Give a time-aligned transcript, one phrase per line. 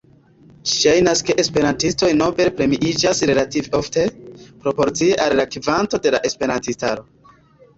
[0.69, 4.07] Ŝajnas ke esperantistoj Nobel-premiiĝas relative ofte,
[4.65, 7.07] proporcie al la kvanto de la esperantistaro.